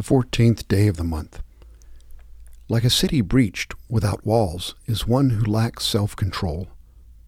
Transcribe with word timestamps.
the 0.00 0.04
fourteenth 0.04 0.66
day 0.66 0.86
of 0.86 0.96
the 0.96 1.04
month. 1.04 1.42
Like 2.70 2.84
a 2.84 2.88
city 2.88 3.20
breached 3.20 3.74
without 3.86 4.24
walls 4.24 4.74
is 4.86 5.06
one 5.06 5.28
who 5.28 5.44
lacks 5.44 5.84
self 5.84 6.16
control. 6.16 6.68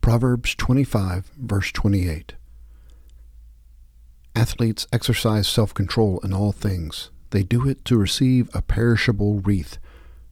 Proverbs 0.00 0.54
25, 0.54 1.32
verse 1.36 1.70
28. 1.70 2.32
Athletes 4.34 4.86
exercise 4.90 5.46
self 5.46 5.74
control 5.74 6.18
in 6.24 6.32
all 6.32 6.50
things. 6.50 7.10
They 7.28 7.42
do 7.42 7.68
it 7.68 7.84
to 7.84 7.98
receive 7.98 8.48
a 8.54 8.62
perishable 8.62 9.40
wreath, 9.40 9.76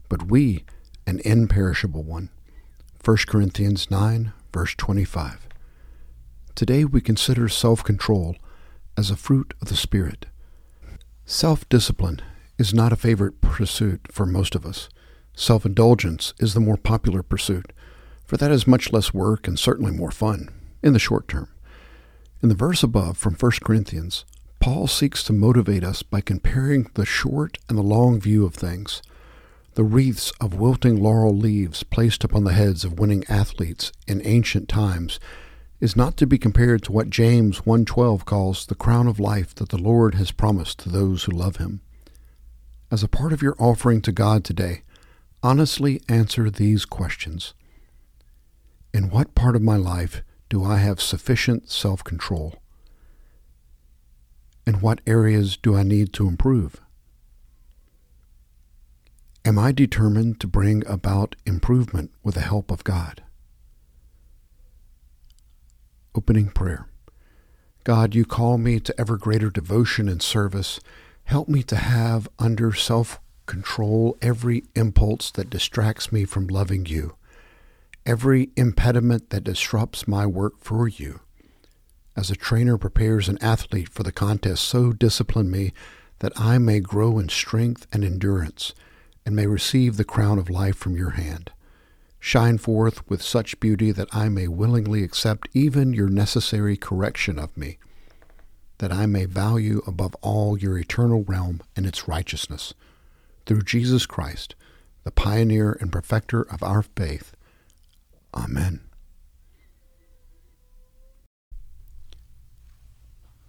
but 0.08 0.30
we 0.30 0.64
an 1.06 1.20
imperishable 1.26 2.04
one. 2.04 2.30
1 3.04 3.18
Corinthians 3.26 3.90
9, 3.90 4.32
verse 4.50 4.74
25. 4.76 5.46
Today 6.54 6.86
we 6.86 7.02
consider 7.02 7.50
self 7.50 7.84
control 7.84 8.34
as 8.96 9.10
a 9.10 9.16
fruit 9.16 9.52
of 9.60 9.68
the 9.68 9.76
Spirit. 9.76 10.24
Self 11.26 11.68
discipline 11.68 12.22
is 12.60 12.74
not 12.74 12.92
a 12.92 12.96
favorite 12.96 13.40
pursuit 13.40 14.06
for 14.10 14.26
most 14.26 14.54
of 14.54 14.66
us. 14.66 14.90
Self 15.34 15.64
indulgence 15.64 16.34
is 16.38 16.52
the 16.52 16.60
more 16.60 16.76
popular 16.76 17.22
pursuit, 17.22 17.72
for 18.26 18.36
that 18.36 18.50
is 18.50 18.66
much 18.66 18.92
less 18.92 19.14
work 19.14 19.48
and 19.48 19.58
certainly 19.58 19.90
more 19.90 20.10
fun 20.10 20.50
in 20.82 20.92
the 20.92 20.98
short 20.98 21.26
term. 21.26 21.48
In 22.42 22.50
the 22.50 22.54
verse 22.54 22.82
above 22.82 23.16
from 23.16 23.34
1 23.34 23.52
Corinthians, 23.64 24.26
Paul 24.60 24.86
seeks 24.86 25.22
to 25.24 25.32
motivate 25.32 25.82
us 25.82 26.02
by 26.02 26.20
comparing 26.20 26.90
the 26.94 27.06
short 27.06 27.56
and 27.68 27.78
the 27.78 27.82
long 27.82 28.20
view 28.20 28.44
of 28.44 28.54
things. 28.54 29.00
The 29.74 29.84
wreaths 29.84 30.30
of 30.38 30.54
wilting 30.54 31.02
laurel 31.02 31.34
leaves 31.34 31.82
placed 31.82 32.24
upon 32.24 32.44
the 32.44 32.52
heads 32.52 32.84
of 32.84 32.98
winning 32.98 33.24
athletes 33.28 33.90
in 34.06 34.20
ancient 34.26 34.68
times 34.68 35.18
is 35.80 35.96
not 35.96 36.18
to 36.18 36.26
be 36.26 36.36
compared 36.36 36.82
to 36.82 36.92
what 36.92 37.08
James 37.08 37.60
1:12 37.64 38.26
calls 38.26 38.66
the 38.66 38.74
crown 38.74 39.06
of 39.06 39.18
life 39.18 39.54
that 39.54 39.70
the 39.70 39.78
Lord 39.78 40.16
has 40.16 40.30
promised 40.30 40.78
to 40.80 40.90
those 40.90 41.24
who 41.24 41.32
love 41.32 41.56
him. 41.56 41.80
As 42.90 43.04
a 43.04 43.08
part 43.08 43.32
of 43.32 43.40
your 43.40 43.54
offering 43.58 44.00
to 44.02 44.12
God 44.12 44.44
today, 44.44 44.82
honestly 45.42 46.00
answer 46.08 46.50
these 46.50 46.84
questions. 46.84 47.54
In 48.92 49.10
what 49.10 49.36
part 49.36 49.54
of 49.54 49.62
my 49.62 49.76
life 49.76 50.22
do 50.48 50.64
I 50.64 50.78
have 50.78 51.00
sufficient 51.00 51.70
self-control? 51.70 52.60
In 54.66 54.74
what 54.80 55.00
areas 55.06 55.56
do 55.56 55.76
I 55.76 55.84
need 55.84 56.12
to 56.14 56.26
improve? 56.26 56.80
Am 59.44 59.58
I 59.58 59.70
determined 59.70 60.40
to 60.40 60.48
bring 60.48 60.84
about 60.86 61.36
improvement 61.46 62.10
with 62.24 62.34
the 62.34 62.40
help 62.40 62.72
of 62.72 62.82
God? 62.82 63.22
Opening 66.14 66.48
prayer. 66.48 66.88
God, 67.84 68.14
you 68.14 68.24
call 68.24 68.58
me 68.58 68.80
to 68.80 69.00
ever 69.00 69.16
greater 69.16 69.48
devotion 69.48 70.08
and 70.08 70.20
service. 70.20 70.80
Help 71.30 71.48
me 71.48 71.62
to 71.62 71.76
have 71.76 72.28
under 72.40 72.72
self 72.72 73.20
control 73.46 74.18
every 74.20 74.64
impulse 74.74 75.30
that 75.30 75.48
distracts 75.48 76.10
me 76.10 76.24
from 76.24 76.48
loving 76.48 76.86
you, 76.86 77.14
every 78.04 78.50
impediment 78.56 79.30
that 79.30 79.44
disrupts 79.44 80.08
my 80.08 80.26
work 80.26 80.54
for 80.58 80.88
you. 80.88 81.20
As 82.16 82.32
a 82.32 82.34
trainer 82.34 82.76
prepares 82.76 83.28
an 83.28 83.38
athlete 83.40 83.88
for 83.88 84.02
the 84.02 84.10
contest, 84.10 84.64
so 84.64 84.92
discipline 84.92 85.52
me 85.52 85.72
that 86.18 86.32
I 86.34 86.58
may 86.58 86.80
grow 86.80 87.20
in 87.20 87.28
strength 87.28 87.86
and 87.92 88.02
endurance 88.02 88.74
and 89.24 89.36
may 89.36 89.46
receive 89.46 89.98
the 89.98 90.04
crown 90.04 90.36
of 90.36 90.50
life 90.50 90.74
from 90.74 90.96
your 90.96 91.10
hand. 91.10 91.52
Shine 92.18 92.58
forth 92.58 93.08
with 93.08 93.22
such 93.22 93.60
beauty 93.60 93.92
that 93.92 94.08
I 94.12 94.28
may 94.30 94.48
willingly 94.48 95.04
accept 95.04 95.48
even 95.54 95.92
your 95.92 96.08
necessary 96.08 96.76
correction 96.76 97.38
of 97.38 97.56
me, 97.56 97.78
that 98.80 98.92
I 98.92 99.04
may 99.04 99.26
value 99.26 99.82
above 99.86 100.14
all 100.22 100.58
your 100.58 100.78
eternal 100.78 101.22
realm 101.22 101.60
and 101.76 101.84
its 101.84 102.08
righteousness. 102.08 102.72
Through 103.44 103.62
Jesus 103.62 104.06
Christ, 104.06 104.54
the 105.04 105.10
pioneer 105.10 105.76
and 105.80 105.92
perfecter 105.92 106.42
of 106.42 106.62
our 106.62 106.82
faith. 106.82 107.34
Amen. 108.34 108.80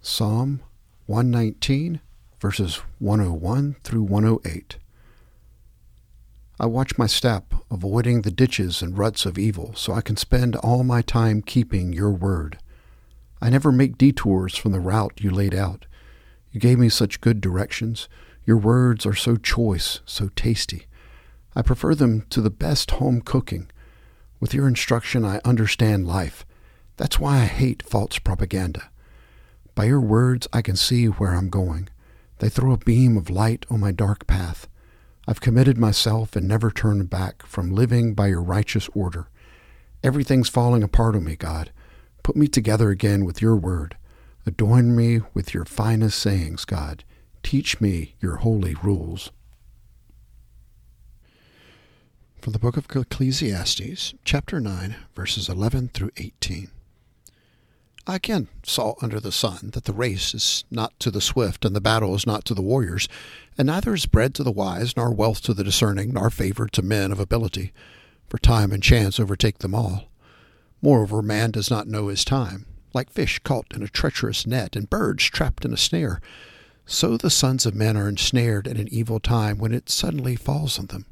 Psalm 0.01 0.61
119, 1.05 2.01
verses 2.41 2.81
101 2.99 3.77
through 3.85 4.03
108. 4.03 4.77
I 6.59 6.65
watch 6.65 6.97
my 6.97 7.07
step, 7.07 7.53
avoiding 7.71 8.21
the 8.21 8.31
ditches 8.31 8.81
and 8.81 8.97
ruts 8.97 9.25
of 9.25 9.37
evil, 9.37 9.73
so 9.75 9.93
I 9.93 10.01
can 10.01 10.17
spend 10.17 10.57
all 10.57 10.83
my 10.83 11.01
time 11.01 11.41
keeping 11.41 11.93
your 11.93 12.11
word. 12.11 12.57
I 13.41 13.49
never 13.49 13.71
make 13.71 13.97
detours 13.97 14.55
from 14.55 14.71
the 14.71 14.79
route 14.79 15.19
you 15.19 15.31
laid 15.31 15.55
out. 15.55 15.87
You 16.51 16.59
gave 16.59 16.77
me 16.77 16.89
such 16.89 17.21
good 17.21 17.41
directions. 17.41 18.07
Your 18.45 18.57
words 18.57 19.05
are 19.05 19.15
so 19.15 19.35
choice, 19.35 20.01
so 20.05 20.29
tasty. 20.35 20.85
I 21.55 21.61
prefer 21.61 21.95
them 21.95 22.25
to 22.29 22.41
the 22.41 22.49
best 22.49 22.91
home 22.91 23.21
cooking. 23.21 23.69
With 24.39 24.53
your 24.53 24.67
instruction, 24.67 25.25
I 25.25 25.41
understand 25.43 26.07
life. 26.07 26.45
That's 26.97 27.19
why 27.19 27.37
I 27.37 27.45
hate 27.45 27.83
false 27.83 28.19
propaganda. 28.19 28.89
By 29.73 29.85
your 29.85 30.01
words, 30.01 30.47
I 30.53 30.61
can 30.61 30.75
see 30.75 31.05
where 31.05 31.33
I'm 31.33 31.49
going. 31.49 31.89
They 32.39 32.49
throw 32.49 32.73
a 32.73 32.77
beam 32.77 33.17
of 33.17 33.29
light 33.29 33.65
on 33.69 33.79
my 33.79 33.91
dark 33.91 34.27
path. 34.27 34.67
I've 35.27 35.41
committed 35.41 35.77
myself 35.77 36.35
and 36.35 36.47
never 36.47 36.71
turned 36.71 37.09
back 37.09 37.45
from 37.45 37.73
living 37.73 38.13
by 38.13 38.27
your 38.27 38.41
righteous 38.41 38.89
order. 38.93 39.29
Everything's 40.03 40.49
falling 40.49 40.83
apart 40.83 41.15
on 41.15 41.23
me, 41.23 41.35
God. 41.35 41.71
Put 42.23 42.35
me 42.35 42.47
together 42.47 42.89
again 42.89 43.25
with 43.25 43.41
your 43.41 43.55
word. 43.55 43.97
Adorn 44.45 44.95
me 44.95 45.21
with 45.33 45.53
your 45.53 45.65
finest 45.65 46.19
sayings, 46.19 46.65
God. 46.65 47.03
Teach 47.43 47.81
me 47.81 48.15
your 48.19 48.37
holy 48.37 48.75
rules. 48.83 49.31
From 52.39 52.53
the 52.53 52.59
book 52.59 52.77
of 52.77 52.87
Ecclesiastes, 52.89 54.13
chapter 54.23 54.59
9, 54.59 54.95
verses 55.15 55.47
11 55.47 55.89
through 55.93 56.11
18. 56.17 56.69
I 58.07 58.15
again 58.15 58.47
saw 58.63 58.95
under 59.01 59.19
the 59.19 59.31
sun 59.31 59.71
that 59.73 59.85
the 59.85 59.93
race 59.93 60.33
is 60.33 60.63
not 60.71 60.99
to 61.01 61.11
the 61.11 61.21
swift, 61.21 61.65
and 61.65 61.75
the 61.75 61.81
battle 61.81 62.15
is 62.15 62.25
not 62.25 62.45
to 62.45 62.55
the 62.55 62.61
warriors, 62.61 63.07
and 63.57 63.67
neither 63.67 63.93
is 63.93 64.07
bread 64.07 64.33
to 64.35 64.43
the 64.43 64.51
wise, 64.51 64.97
nor 64.97 65.13
wealth 65.13 65.41
to 65.43 65.53
the 65.53 65.63
discerning, 65.63 66.13
nor 66.13 66.31
favor 66.31 66.67
to 66.67 66.81
men 66.81 67.11
of 67.11 67.19
ability, 67.19 67.73
for 68.27 68.39
time 68.39 68.71
and 68.71 68.81
chance 68.81 69.19
overtake 69.19 69.59
them 69.59 69.75
all. 69.75 70.10
Moreover, 70.81 71.21
man 71.21 71.51
does 71.51 71.69
not 71.69 71.87
know 71.87 72.07
his 72.07 72.25
time, 72.25 72.65
like 72.93 73.11
fish 73.11 73.39
caught 73.39 73.73
in 73.73 73.83
a 73.83 73.87
treacherous 73.87 74.47
net, 74.47 74.75
and 74.75 74.89
birds 74.89 75.25
trapped 75.25 75.63
in 75.65 75.73
a 75.73 75.77
snare. 75.77 76.21
So 76.85 77.17
the 77.17 77.29
sons 77.29 77.65
of 77.65 77.75
men 77.75 77.95
are 77.95 78.09
ensnared 78.09 78.67
in 78.67 78.77
an 78.77 78.87
evil 78.91 79.19
time 79.19 79.57
when 79.57 79.73
it 79.73 79.89
suddenly 79.89 80.35
falls 80.35 80.79
on 80.79 80.87
them. 80.87 81.05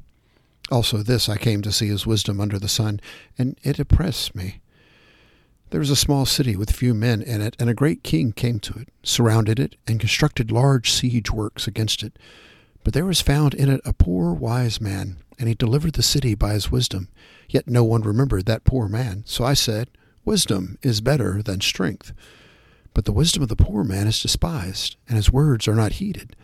Also, 0.70 0.98
this 0.98 1.28
I 1.28 1.36
came 1.36 1.62
to 1.62 1.72
see 1.72 1.88
as 1.88 2.06
wisdom 2.06 2.40
under 2.40 2.58
the 2.58 2.68
sun, 2.68 3.00
and 3.38 3.58
it 3.62 3.78
oppressed 3.78 4.34
me. 4.34 4.60
There 5.70 5.80
was 5.80 5.90
a 5.90 5.96
small 5.96 6.26
city 6.26 6.56
with 6.56 6.72
few 6.72 6.94
men 6.94 7.22
in 7.22 7.40
it, 7.40 7.56
and 7.58 7.70
a 7.70 7.74
great 7.74 8.02
king 8.02 8.32
came 8.32 8.58
to 8.60 8.78
it, 8.80 8.88
surrounded 9.02 9.60
it, 9.60 9.76
and 9.86 10.00
constructed 10.00 10.50
large 10.50 10.90
siege 10.90 11.30
works 11.30 11.66
against 11.66 12.02
it. 12.02 12.18
But 12.82 12.92
there 12.92 13.04
was 13.04 13.20
found 13.20 13.54
in 13.54 13.68
it 13.68 13.80
a 13.84 13.92
poor 13.92 14.32
wise 14.32 14.80
man, 14.80 15.18
and 15.40 15.48
he 15.48 15.56
delivered 15.56 15.94
the 15.94 16.02
city 16.04 16.36
by 16.36 16.52
his 16.52 16.70
wisdom. 16.70 17.08
Yet 17.48 17.66
no 17.66 17.82
one 17.82 18.02
remembered 18.02 18.46
that 18.46 18.62
poor 18.62 18.86
man. 18.86 19.24
So 19.26 19.44
I 19.44 19.54
said, 19.54 19.90
Wisdom 20.24 20.78
is 20.82 21.00
better 21.00 21.42
than 21.42 21.60
strength. 21.60 22.12
But 22.94 23.06
the 23.06 23.12
wisdom 23.12 23.42
of 23.42 23.48
the 23.48 23.56
poor 23.56 23.82
man 23.82 24.06
is 24.06 24.22
despised, 24.22 24.94
and 25.08 25.16
his 25.16 25.32
words 25.32 25.66
are 25.66 25.74
not 25.74 25.94
heeded. 25.94 26.36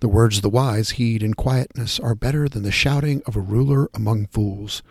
The 0.00 0.08
words 0.08 0.38
of 0.38 0.42
the 0.42 0.50
wise 0.50 0.90
heed 0.90 1.22
in 1.22 1.34
quietness 1.34 2.00
are 2.00 2.16
better 2.16 2.48
than 2.48 2.64
the 2.64 2.72
shouting 2.72 3.22
of 3.26 3.36
a 3.36 3.40
ruler 3.40 3.88
among 3.94 4.26
fools. 4.26 4.82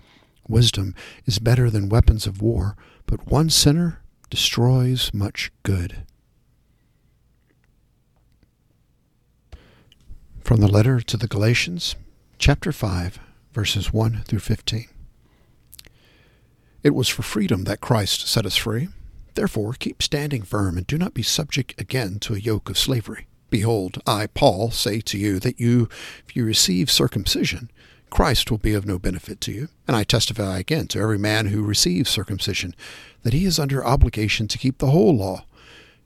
Wisdom 0.47 0.95
is 1.25 1.39
better 1.39 1.69
than 1.69 1.89
weapons 1.89 2.25
of 2.25 2.41
war 2.41 2.77
but 3.07 3.25
one 3.25 3.49
sinner 3.49 4.01
destroys 4.29 5.13
much 5.13 5.51
good. 5.63 6.03
From 10.41 10.59
the 10.59 10.67
letter 10.67 10.99
to 10.99 11.17
the 11.17 11.27
Galatians, 11.27 11.95
chapter 12.37 12.71
5, 12.71 13.19
verses 13.57 13.91
1 13.91 14.21
through 14.27 14.37
15. 14.37 14.85
It 16.83 16.91
was 16.91 17.09
for 17.09 17.23
freedom 17.23 17.63
that 17.63 17.81
Christ 17.81 18.27
set 18.27 18.45
us 18.45 18.55
free. 18.55 18.89
Therefore, 19.33 19.73
keep 19.73 20.03
standing 20.03 20.43
firm 20.43 20.77
and 20.77 20.85
do 20.85 20.95
not 20.95 21.15
be 21.15 21.23
subject 21.23 21.73
again 21.81 22.19
to 22.19 22.35
a 22.35 22.39
yoke 22.39 22.69
of 22.69 22.77
slavery. 22.77 23.25
Behold, 23.49 23.99
I, 24.05 24.27
Paul, 24.27 24.69
say 24.69 25.01
to 25.01 25.17
you 25.17 25.39
that 25.39 25.59
you, 25.59 25.89
if 26.27 26.35
you 26.35 26.45
receive 26.45 26.91
circumcision, 26.91 27.71
Christ 28.11 28.51
will 28.51 28.59
be 28.59 28.75
of 28.75 28.85
no 28.85 28.99
benefit 28.99 29.41
to 29.41 29.51
you. 29.51 29.69
And 29.87 29.97
I 29.97 30.03
testify 30.03 30.59
again 30.59 30.85
to 30.89 30.99
every 30.99 31.17
man 31.17 31.47
who 31.47 31.63
receives 31.63 32.11
circumcision 32.11 32.75
that 33.23 33.33
he 33.33 33.45
is 33.45 33.57
under 33.57 33.83
obligation 33.83 34.47
to 34.49 34.59
keep 34.59 34.77
the 34.77 34.91
whole 34.91 35.17
law. 35.17 35.45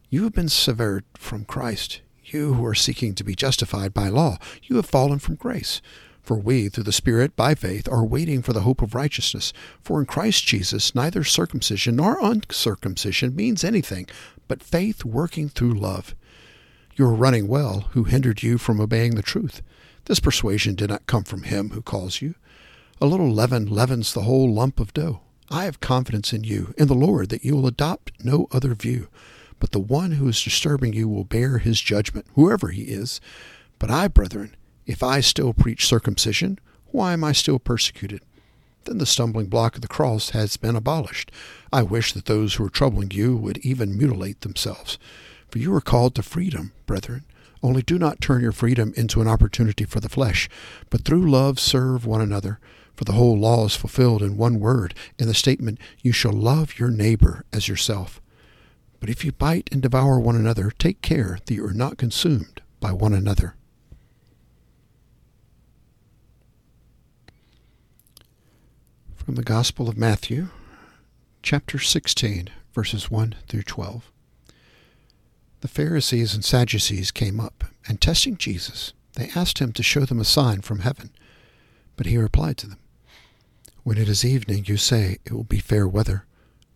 You 0.09 0.23
have 0.23 0.31
been 0.31 0.47
severed 0.47 1.03
from 1.17 1.43
Christ. 1.43 1.99
You 2.23 2.53
who 2.53 2.65
are 2.65 2.73
seeking 2.73 3.13
to 3.15 3.25
be 3.25 3.35
justified 3.35 3.93
by 3.93 4.07
law, 4.07 4.37
you 4.63 4.77
have 4.77 4.85
fallen 4.85 5.19
from 5.19 5.35
grace. 5.35 5.81
For 6.21 6.37
we, 6.37 6.69
through 6.69 6.83
the 6.83 6.91
Spirit, 6.91 7.35
by 7.35 7.55
faith, 7.55 7.89
are 7.89 8.05
waiting 8.05 8.41
for 8.41 8.53
the 8.53 8.61
hope 8.61 8.81
of 8.81 8.95
righteousness. 8.95 9.53
For 9.83 9.99
in 9.99 10.05
Christ 10.05 10.45
Jesus, 10.45 10.93
neither 10.93 11.23
circumcision 11.23 11.95
nor 11.95 12.17
uncircumcision 12.21 13.35
means 13.35 13.63
anything, 13.63 14.07
but 14.47 14.63
faith 14.63 15.03
working 15.03 15.49
through 15.49 15.73
love. 15.73 16.15
You 16.95 17.05
are 17.05 17.13
running 17.13 17.47
well. 17.47 17.89
Who 17.91 18.03
hindered 18.03 18.43
you 18.43 18.57
from 18.57 18.79
obeying 18.79 19.15
the 19.15 19.21
truth? 19.21 19.61
This 20.05 20.19
persuasion 20.19 20.75
did 20.75 20.89
not 20.89 21.07
come 21.07 21.23
from 21.23 21.43
him 21.43 21.71
who 21.71 21.81
calls 21.81 22.21
you. 22.21 22.35
A 22.99 23.05
little 23.07 23.31
leaven 23.31 23.65
leavens 23.65 24.13
the 24.13 24.21
whole 24.21 24.53
lump 24.53 24.79
of 24.79 24.93
dough. 24.93 25.21
I 25.49 25.65
have 25.65 25.79
confidence 25.79 26.33
in 26.33 26.43
you, 26.43 26.73
in 26.77 26.87
the 26.87 26.93
Lord, 26.93 27.29
that 27.29 27.43
you 27.43 27.55
will 27.55 27.67
adopt 27.67 28.23
no 28.23 28.47
other 28.51 28.75
view. 28.75 29.09
But 29.59 29.71
the 29.71 29.79
one 29.79 30.13
who 30.13 30.27
is 30.27 30.43
disturbing 30.43 30.93
you 30.93 31.07
will 31.09 31.23
bear 31.23 31.57
his 31.57 31.81
judgment, 31.81 32.25
whoever 32.35 32.69
he 32.69 32.83
is. 32.83 33.19
But 33.79 33.91
I, 33.91 34.07
brethren, 34.07 34.55
if 34.85 35.03
I 35.03 35.19
still 35.19 35.53
preach 35.53 35.85
circumcision, 35.85 36.59
why 36.87 37.13
am 37.13 37.23
I 37.23 37.31
still 37.31 37.59
persecuted? 37.59 38.21
Then 38.85 38.97
the 38.97 39.05
stumbling 39.05 39.47
block 39.47 39.75
of 39.75 39.81
the 39.81 39.87
cross 39.87 40.31
has 40.31 40.57
been 40.57 40.75
abolished. 40.75 41.31
I 41.71 41.83
wish 41.83 42.13
that 42.13 42.25
those 42.25 42.55
who 42.55 42.65
are 42.65 42.69
troubling 42.69 43.11
you 43.11 43.37
would 43.37 43.59
even 43.59 43.97
mutilate 43.97 44.41
themselves. 44.41 44.97
For 45.49 45.59
you 45.59 45.73
are 45.75 45.81
called 45.81 46.15
to 46.15 46.23
freedom, 46.23 46.73
brethren. 46.85 47.25
Only 47.63 47.83
do 47.83 47.99
not 47.99 48.21
turn 48.21 48.41
your 48.41 48.51
freedom 48.51 48.91
into 48.97 49.21
an 49.21 49.27
opportunity 49.27 49.85
for 49.85 49.99
the 49.99 50.09
flesh, 50.09 50.49
but 50.89 51.05
through 51.05 51.29
love 51.29 51.59
serve 51.59 52.05
one 52.05 52.21
another. 52.21 52.59
For 52.95 53.05
the 53.05 53.13
whole 53.13 53.37
law 53.37 53.65
is 53.65 53.75
fulfilled 53.75 54.23
in 54.23 54.35
one 54.35 54.59
word, 54.59 54.95
in 55.19 55.27
the 55.27 55.33
statement, 55.33 55.79
You 56.01 56.11
shall 56.11 56.33
love 56.33 56.79
your 56.79 56.89
neighbor 56.89 57.45
as 57.53 57.67
yourself. 57.67 58.19
But 58.99 59.09
if 59.09 59.23
you 59.23 59.31
bite 59.31 59.69
and 59.71 59.81
devour 59.81 60.19
one 60.19 60.35
another, 60.35 60.71
take 60.71 61.01
care 61.01 61.37
that 61.45 61.53
you 61.53 61.65
are 61.65 61.73
not 61.73 61.97
consumed 61.97 62.61
by 62.79 62.91
one 62.91 63.13
another. 63.13 63.55
From 69.25 69.35
the 69.35 69.43
Gospel 69.43 69.87
of 69.87 69.97
Matthew, 69.97 70.49
chapter 71.43 71.79
16, 71.79 72.49
verses 72.73 73.11
1 73.11 73.35
through 73.47 73.63
12. 73.63 74.11
The 75.61 75.67
Pharisees 75.67 76.33
and 76.33 76.43
Sadducees 76.43 77.11
came 77.11 77.39
up, 77.39 77.65
and 77.87 78.01
testing 78.01 78.37
Jesus, 78.37 78.93
they 79.13 79.29
asked 79.35 79.59
him 79.59 79.73
to 79.73 79.83
show 79.83 80.05
them 80.05 80.19
a 80.19 80.25
sign 80.25 80.61
from 80.61 80.79
heaven. 80.79 81.11
But 81.95 82.07
he 82.07 82.17
replied 82.17 82.57
to 82.57 82.67
them, 82.67 82.79
When 83.83 83.97
it 83.97 84.09
is 84.09 84.25
evening, 84.25 84.65
you 84.65 84.77
say, 84.77 85.17
It 85.23 85.33
will 85.33 85.43
be 85.43 85.59
fair 85.59 85.87
weather 85.87 86.25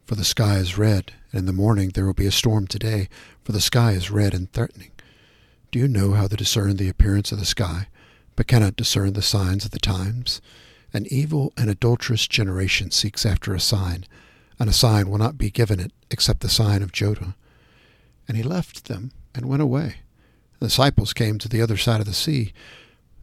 for 0.05 0.13
the 0.13 0.23
sky 0.23 0.57
is 0.57 0.77
red, 0.77 1.13
and 1.31 1.39
in 1.39 1.45
the 1.47 1.53
morning 1.53 1.89
there 1.89 2.05
will 2.05 2.13
be 2.13 2.27
a 2.27 2.31
storm 2.31 2.67
today, 2.67 3.09
for 3.43 3.53
the 3.53 3.61
sky 3.61 3.93
is 3.93 4.11
red 4.11 4.35
and 4.35 4.51
threatening. 4.51 4.91
Do 5.71 5.79
you 5.79 5.87
know 5.87 6.11
how 6.11 6.27
to 6.27 6.35
discern 6.35 6.77
the 6.77 6.89
appearance 6.89 7.31
of 7.31 7.39
the 7.39 7.45
sky, 7.45 7.87
but 8.35 8.47
cannot 8.47 8.75
discern 8.75 9.13
the 9.13 9.23
signs 9.23 9.65
of 9.65 9.71
the 9.71 9.79
times? 9.79 10.41
An 10.95 11.07
evil 11.11 11.51
and 11.57 11.69
adulterous 11.69 12.25
generation 12.25 12.89
seeks 12.89 13.25
after 13.25 13.53
a 13.53 13.59
sign, 13.59 14.05
and 14.57 14.69
a 14.69 14.73
sign 14.73 15.09
will 15.09 15.17
not 15.17 15.37
be 15.37 15.51
given 15.51 15.77
it 15.77 15.91
except 16.09 16.39
the 16.39 16.47
sign 16.47 16.81
of 16.81 16.93
Jonah. 16.93 17.35
And 18.29 18.37
he 18.37 18.43
left 18.43 18.85
them 18.85 19.11
and 19.33 19.45
went 19.45 19.61
away. 19.61 19.95
The 20.59 20.67
disciples 20.67 21.11
came 21.11 21.37
to 21.39 21.49
the 21.49 21.61
other 21.61 21.75
side 21.75 21.99
of 21.99 22.05
the 22.05 22.13
sea. 22.13 22.53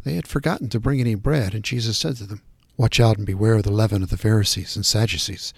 They 0.05 0.17
had 0.17 0.29
forgotten 0.29 0.69
to 0.69 0.81
bring 0.81 1.01
any 1.01 1.15
bread, 1.15 1.55
and 1.55 1.65
Jesus 1.65 1.97
said 1.97 2.17
to 2.17 2.25
them, 2.25 2.43
Watch 2.77 3.01
out 3.01 3.17
and 3.17 3.25
beware 3.25 3.55
of 3.55 3.63
the 3.63 3.73
leaven 3.73 4.03
of 4.03 4.11
the 4.11 4.19
Pharisees 4.19 4.77
and 4.77 4.85
Sadducees. 4.85 5.55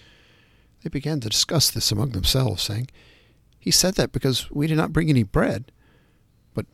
They 0.83 0.89
began 0.89 1.19
to 1.19 1.27
discuss 1.27 1.69
this 1.69 1.91
among 1.91 2.11
themselves, 2.11 2.63
saying, 2.63 2.87
He 3.59 3.71
said 3.71 3.95
that 3.95 4.13
because 4.13 4.49
we 4.49 4.67
did 4.67 4.77
not 4.77 4.93
bring 4.93 5.09
any 5.09 5.23
bread. 5.23 5.69
But 6.53 6.65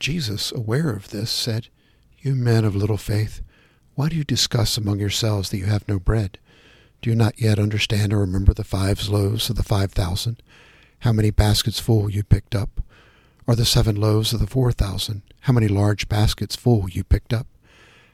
Jesus, 0.00 0.52
aware 0.52 0.88
of 0.88 1.10
this, 1.10 1.30
said, 1.30 1.68
You 2.20 2.34
men 2.34 2.64
of 2.64 2.74
little 2.74 2.96
faith, 2.96 3.42
why 3.96 4.08
do 4.08 4.16
you 4.16 4.24
discuss 4.24 4.76
among 4.76 5.00
yourselves 5.00 5.50
that 5.50 5.58
you 5.58 5.66
have 5.66 5.88
no 5.88 5.98
bread? 5.98 6.38
Do 7.02 7.10
you 7.10 7.16
not 7.16 7.40
yet 7.40 7.58
understand 7.58 8.12
or 8.12 8.18
remember 8.20 8.54
the 8.54 8.62
five 8.62 9.08
loaves 9.08 9.50
of 9.50 9.56
the 9.56 9.62
five 9.62 9.90
thousand? 9.90 10.42
How 11.00 11.12
many 11.12 11.30
baskets 11.30 11.80
full 11.80 12.08
you 12.08 12.22
picked 12.22 12.54
up? 12.54 12.80
Or 13.46 13.56
the 13.56 13.64
seven 13.64 13.96
loaves 13.96 14.32
of 14.32 14.40
the 14.40 14.46
four 14.46 14.70
thousand? 14.70 15.22
How 15.40 15.52
many 15.52 15.66
large 15.66 16.08
baskets 16.08 16.54
full 16.54 16.88
you 16.88 17.04
picked 17.04 17.32
up? 17.32 17.46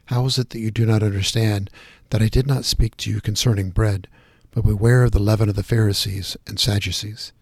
How 0.06 0.24
is 0.24 0.38
it 0.38 0.50
that 0.50 0.60
you 0.60 0.70
do 0.70 0.86
not 0.86 1.02
understand 1.02 1.68
that 2.10 2.22
I 2.22 2.28
did 2.28 2.46
not 2.46 2.64
speak 2.64 2.96
to 2.98 3.10
you 3.10 3.20
concerning 3.20 3.70
bread? 3.70 4.08
but 4.52 4.64
beware 4.64 5.02
of 5.02 5.12
the 5.12 5.18
leaven 5.18 5.48
of 5.48 5.56
the 5.56 5.62
Pharisees 5.62 6.36
and 6.46 6.60
Sadducees. 6.60 7.32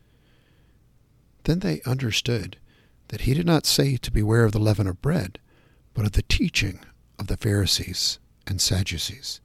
Then 1.44 1.58
they 1.58 1.82
understood 1.84 2.56
that 3.08 3.22
he 3.22 3.34
did 3.34 3.46
not 3.46 3.66
say 3.66 3.96
to 3.96 4.12
beware 4.12 4.44
of 4.44 4.52
the 4.52 4.60
leaven 4.60 4.86
of 4.86 5.02
bread, 5.02 5.38
but 5.92 6.06
of 6.06 6.12
the 6.12 6.22
teaching 6.22 6.80
of 7.18 7.26
the 7.26 7.36
Pharisees 7.36 8.18
and 8.50 8.60
Sadducees. 8.60 9.40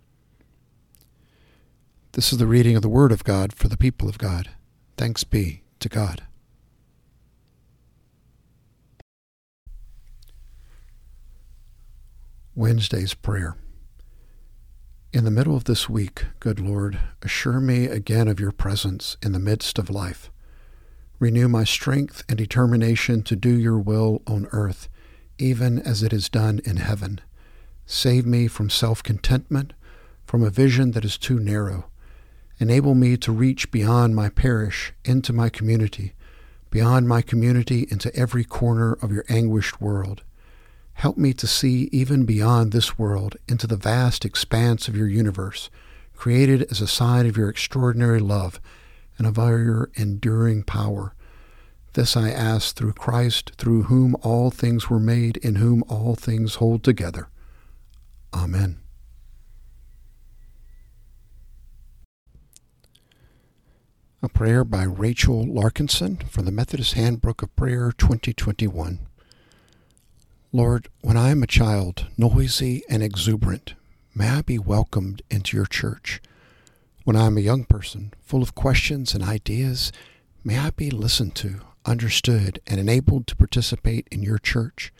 This 2.13 2.33
is 2.33 2.39
the 2.39 2.47
reading 2.47 2.75
of 2.75 2.81
the 2.81 2.89
Word 2.89 3.11
of 3.11 3.23
God 3.23 3.53
for 3.53 3.67
the 3.67 3.77
people 3.77 4.09
of 4.09 4.17
God. 4.17 4.49
Thanks 4.97 5.23
be 5.23 5.61
to 5.79 5.87
God. 5.87 6.23
Wednesday's 12.55 13.13
Prayer. 13.13 13.55
In 15.13 15.23
the 15.23 15.31
middle 15.31 15.55
of 15.55 15.65
this 15.65 15.87
week, 15.87 16.25
good 16.39 16.59
Lord, 16.59 16.99
assure 17.21 17.59
me 17.59 17.85
again 17.85 18.27
of 18.27 18.39
your 18.39 18.51
presence 18.51 19.17
in 19.21 19.33
the 19.33 19.39
midst 19.39 19.77
of 19.77 19.89
life. 19.89 20.31
Renew 21.19 21.47
my 21.47 21.63
strength 21.63 22.23
and 22.27 22.37
determination 22.37 23.21
to 23.23 23.35
do 23.35 23.55
your 23.55 23.77
will 23.77 24.23
on 24.25 24.47
earth, 24.51 24.89
even 25.37 25.79
as 25.79 26.01
it 26.01 26.11
is 26.11 26.27
done 26.27 26.59
in 26.65 26.77
heaven. 26.77 27.21
Save 27.85 28.25
me 28.25 28.47
from 28.47 28.69
self 28.69 29.03
contentment, 29.03 29.73
from 30.25 30.43
a 30.43 30.49
vision 30.49 30.91
that 30.91 31.05
is 31.05 31.17
too 31.17 31.39
narrow. 31.39 31.85
Enable 32.59 32.95
me 32.95 33.17
to 33.17 33.31
reach 33.31 33.69
beyond 33.69 34.15
my 34.15 34.29
parish 34.29 34.93
into 35.03 35.33
my 35.33 35.49
community, 35.49 36.13
beyond 36.71 37.07
my 37.07 37.21
community 37.21 37.87
into 37.91 38.15
every 38.15 38.43
corner 38.43 38.93
of 39.01 39.11
your 39.11 39.25
anguished 39.29 39.81
world. 39.81 40.23
Help 40.93 41.17
me 41.17 41.33
to 41.33 41.45
see 41.45 41.89
even 41.91 42.25
beyond 42.25 42.71
this 42.71 42.97
world 42.97 43.35
into 43.47 43.67
the 43.67 43.75
vast 43.75 44.23
expanse 44.23 44.87
of 44.87 44.95
your 44.95 45.07
universe, 45.09 45.69
created 46.15 46.63
as 46.71 46.79
a 46.79 46.87
sign 46.87 47.25
of 47.27 47.35
your 47.35 47.49
extraordinary 47.49 48.19
love 48.19 48.61
and 49.17 49.27
of 49.27 49.37
your 49.37 49.91
enduring 49.95 50.63
power. 50.63 51.13
This 51.93 52.17
I 52.17 52.29
ask 52.29 52.75
through 52.75 52.93
Christ, 52.93 53.51
through 53.57 53.83
whom 53.83 54.15
all 54.21 54.49
things 54.49 54.89
were 54.89 54.99
made, 54.99 55.37
in 55.37 55.55
whom 55.55 55.83
all 55.87 56.15
things 56.15 56.55
hold 56.55 56.83
together. 56.83 57.27
Amen. 58.33 58.79
A 64.21 64.29
prayer 64.29 64.63
by 64.63 64.83
Rachel 64.83 65.45
Larkinson 65.45 66.17
from 66.29 66.45
the 66.45 66.51
Methodist 66.51 66.93
Handbook 66.93 67.43
of 67.43 67.55
Prayer 67.55 67.91
2021. 67.91 68.99
Lord, 70.51 70.87
when 71.01 71.17
I 71.17 71.29
am 71.29 71.43
a 71.43 71.47
child, 71.47 72.07
noisy 72.17 72.81
and 72.89 73.03
exuberant, 73.03 73.75
may 74.15 74.29
I 74.29 74.41
be 74.41 74.57
welcomed 74.57 75.21
into 75.29 75.55
your 75.57 75.65
church. 75.65 76.21
When 77.03 77.15
I 77.15 77.27
am 77.27 77.37
a 77.37 77.41
young 77.41 77.65
person, 77.65 78.13
full 78.21 78.41
of 78.41 78.55
questions 78.55 79.13
and 79.13 79.23
ideas, 79.23 79.91
may 80.43 80.57
I 80.57 80.71
be 80.71 80.89
listened 80.89 81.35
to, 81.35 81.59
understood, 81.85 82.59
and 82.65 82.79
enabled 82.79 83.27
to 83.27 83.35
participate 83.35 84.07
in 84.11 84.23
your 84.23 84.39
church. 84.39 84.91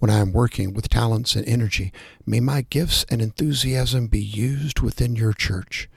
When 0.00 0.10
I 0.10 0.18
am 0.18 0.32
working 0.32 0.74
with 0.74 0.88
talents 0.88 1.36
and 1.36 1.46
energy, 1.46 1.92
may 2.26 2.40
my 2.40 2.62
gifts 2.62 3.04
and 3.08 3.22
enthusiasm 3.22 4.08
be 4.08 4.20
used 4.20 4.80
within 4.80 5.14
your 5.14 5.32
church. 5.32 5.88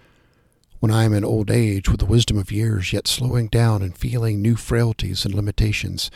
When 0.79 0.91
I 0.91 1.05
am 1.05 1.13
in 1.13 1.23
old 1.23 1.49
age 1.49 1.89
with 1.89 2.01
the 2.01 2.05
wisdom 2.05 2.37
of 2.37 2.51
years, 2.51 2.93
yet 2.93 3.07
slowing 3.07 3.47
down 3.47 3.81
and 3.81 3.97
feeling 3.97 4.41
new 4.41 4.55
frailties 4.55 5.25
and 5.25 5.33
limitations, 5.33 6.11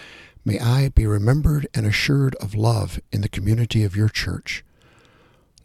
May 0.47 0.59
I 0.59 0.87
be 0.87 1.05
remembered 1.05 1.67
and 1.73 1.85
assured 1.85 2.35
of 2.35 2.55
love 2.55 3.01
in 3.11 3.19
the 3.19 3.27
community 3.27 3.83
of 3.83 3.97
your 3.97 4.07
church. 4.07 4.63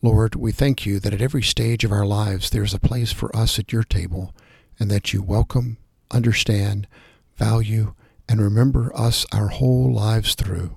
Lord, 0.03 0.35
we 0.35 0.51
thank 0.51 0.85
you 0.85 0.99
that 0.99 1.15
at 1.15 1.23
every 1.23 1.45
stage 1.45 1.85
of 1.85 1.93
our 1.93 2.05
lives 2.05 2.51
there 2.51 2.65
is 2.65 2.75
a 2.75 2.81
place 2.81 3.13
for 3.13 3.35
us 3.37 3.61
at 3.61 3.73
your 3.73 3.85
table, 3.85 4.35
and 4.81 4.91
that 4.91 5.13
you 5.13 5.23
welcome, 5.23 5.77
understand, 6.11 6.89
value, 7.37 7.95
and 8.29 8.41
remember 8.41 8.91
us 8.97 9.25
our 9.33 9.49
whole 9.49 9.93
lives 9.93 10.35
through. 10.35 10.77